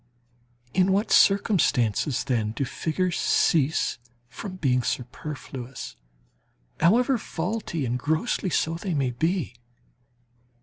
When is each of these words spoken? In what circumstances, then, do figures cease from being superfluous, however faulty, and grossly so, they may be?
In 0.73 0.91
what 0.91 1.11
circumstances, 1.11 2.23
then, 2.23 2.53
do 2.53 2.65
figures 2.65 3.19
cease 3.19 3.99
from 4.29 4.55
being 4.55 4.81
superfluous, 4.81 5.95
however 6.79 7.19
faulty, 7.19 7.85
and 7.85 7.99
grossly 7.99 8.49
so, 8.49 8.73
they 8.73 8.95
may 8.95 9.11
be? 9.11 9.53